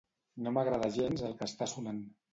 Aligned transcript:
No 0.45 0.53
m'agrada 0.55 0.89
gens 0.97 1.23
el 1.29 1.37
que 1.43 1.51
està 1.53 1.69
sonant. 1.77 2.01